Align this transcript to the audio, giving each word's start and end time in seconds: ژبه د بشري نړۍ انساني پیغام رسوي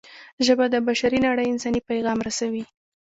ژبه 0.45 0.65
د 0.73 0.75
بشري 0.87 1.19
نړۍ 1.27 1.45
انساني 1.49 1.81
پیغام 1.89 2.17
رسوي 2.27 2.63